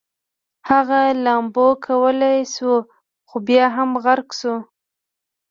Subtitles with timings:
[0.69, 2.77] هغه لامبو کولی شوه
[3.27, 4.55] خو بیا هم غرق شو